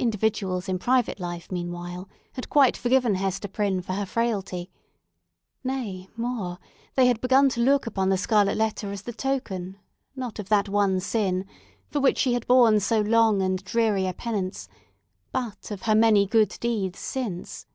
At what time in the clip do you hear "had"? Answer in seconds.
2.32-2.50, 7.06-7.20, 12.34-12.44